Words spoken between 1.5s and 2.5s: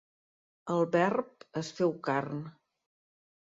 es feu carn.